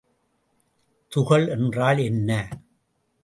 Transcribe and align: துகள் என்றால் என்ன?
துகள் 1.11 1.47
என்றால் 1.47 1.97
என்ன? 1.97 2.49